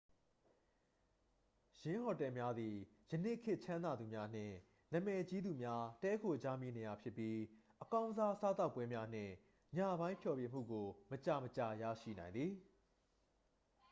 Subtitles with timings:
[1.83, 2.75] """ယင်းဟိုတယ်များသည်
[3.11, 4.55] ယနေ့ခေတ် ချမ်းသာသူများနှင့်
[4.93, 7.37] နာမည်ကြီးသူများ တည်းခိုကြမည့်နေရာများဖြစ်ပြီး
[7.83, 9.33] အကောင်းစား စားသောက်ပွဲများနှင့်
[9.77, 12.51] ညပိုင်းဖျော်ဖြေမှုကို မကြာမကြာ ရရှိနိုင်သည်။""